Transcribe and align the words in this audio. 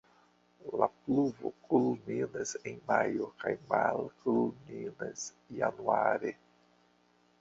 La 0.83 0.87
pluvo 1.01 1.51
kulminas 1.73 2.53
en 2.71 2.81
majo 2.89 3.27
kaj 3.43 3.53
malkulminas 3.75 5.29
januare. 5.61 6.35